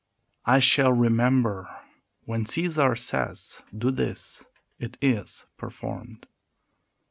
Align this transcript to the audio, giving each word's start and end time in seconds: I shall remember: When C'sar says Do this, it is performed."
I 0.47 0.57
shall 0.57 0.91
remember: 0.91 1.69
When 2.25 2.43
C'sar 2.45 2.95
says 2.97 3.61
Do 3.71 3.91
this, 3.91 4.43
it 4.79 4.97
is 4.99 5.45
performed." 5.57 6.25